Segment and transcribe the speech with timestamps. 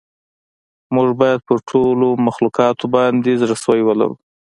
[0.95, 4.15] موږ باید پر ټولو مخلوقاتو باندې زړه سوی ولرو.